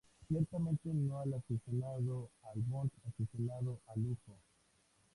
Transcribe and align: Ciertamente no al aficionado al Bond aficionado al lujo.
Ciertamente 0.27 0.89
no 0.91 1.19
al 1.19 1.31
aficionado 1.35 2.31
al 2.51 2.59
Bond 2.61 2.89
aficionado 3.07 3.81
al 3.85 4.01
lujo. 4.01 4.35